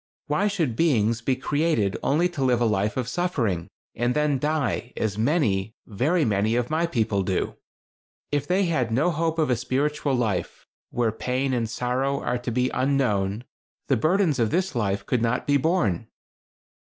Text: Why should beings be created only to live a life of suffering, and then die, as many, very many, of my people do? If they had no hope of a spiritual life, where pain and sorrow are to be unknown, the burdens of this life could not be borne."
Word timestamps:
Why 0.25 0.47
should 0.47 0.75
beings 0.75 1.21
be 1.21 1.35
created 1.35 1.95
only 2.01 2.27
to 2.29 2.43
live 2.43 2.59
a 2.59 2.65
life 2.65 2.97
of 2.97 3.07
suffering, 3.07 3.67
and 3.93 4.15
then 4.15 4.39
die, 4.39 4.93
as 4.97 5.15
many, 5.15 5.75
very 5.85 6.25
many, 6.25 6.55
of 6.55 6.71
my 6.71 6.87
people 6.87 7.21
do? 7.21 7.55
If 8.31 8.47
they 8.47 8.63
had 8.65 8.89
no 8.91 9.11
hope 9.11 9.37
of 9.37 9.51
a 9.51 9.55
spiritual 9.55 10.15
life, 10.15 10.65
where 10.89 11.11
pain 11.11 11.53
and 11.53 11.69
sorrow 11.69 12.19
are 12.19 12.39
to 12.39 12.49
be 12.49 12.71
unknown, 12.71 13.43
the 13.89 13.95
burdens 13.95 14.39
of 14.39 14.49
this 14.49 14.73
life 14.73 15.05
could 15.05 15.21
not 15.21 15.45
be 15.45 15.57
borne." 15.57 16.07